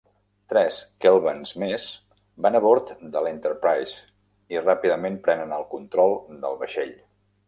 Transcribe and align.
Tres 0.51 0.77
Kelvans 1.05 1.49
més 1.63 1.83
van 2.45 2.57
a 2.59 2.61
bord 2.63 2.89
de 3.15 3.23
la 3.25 3.33
"Enterprise" 3.33 4.01
i 4.55 4.63
ràpidament 4.63 5.21
prenen 5.29 5.55
el 5.59 5.67
control 5.75 6.17
del 6.47 6.59
vaixell. 6.65 6.91